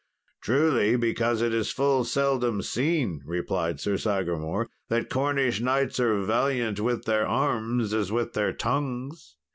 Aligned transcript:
"Truly, 0.41 0.95
because 0.95 1.43
it 1.43 1.53
is 1.53 1.71
full 1.71 2.03
seldom 2.05 2.63
seen," 2.63 3.21
replied 3.23 3.79
Sir 3.79 3.97
Sagramour, 3.97 4.67
"that 4.89 5.11
Cornish 5.11 5.61
knights 5.61 5.99
are 5.99 6.23
valiant 6.23 6.79
with 6.79 7.05
their 7.05 7.27
arms 7.27 7.93
as 7.93 8.11
with 8.11 8.33
their 8.33 8.51
tongues. 8.51 9.35